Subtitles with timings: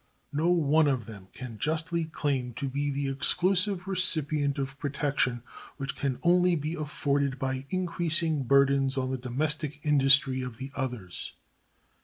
[0.33, 5.43] No one of them can justly claim to be the exclusive recipient of "protection,"
[5.77, 11.33] which can only be afforded by increasing burdens on the "domestic industry" of the others.